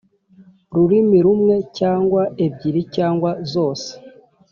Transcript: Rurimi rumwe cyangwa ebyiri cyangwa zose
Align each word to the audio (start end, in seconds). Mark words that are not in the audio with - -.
Rurimi 0.75 1.17
rumwe 1.25 1.55
cyangwa 1.77 2.21
ebyiri 2.45 2.81
cyangwa 2.95 3.31
zose 3.51 3.89